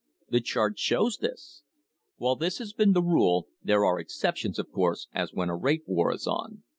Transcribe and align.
The 0.29 0.41
chart 0.41 0.79
shows 0.79 1.17
this. 1.19 1.61
While 2.17 2.35
this 2.35 2.57
has 2.57 2.73
been 2.73 2.93
the 2.93 3.03
rule, 3.03 3.49
there 3.61 3.85
are 3.85 3.99
ex 3.99 4.17
ceptions, 4.19 4.57
of 4.57 4.71
course, 4.71 5.07
as 5.13 5.31
when 5.31 5.49
a 5.49 5.55
rate 5.55 5.83
war 5.85 6.11
is 6.11 6.25
on. 6.25 6.63